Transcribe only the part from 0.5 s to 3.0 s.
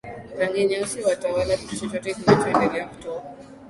nyeusi watala kitu chochote kinachoendelea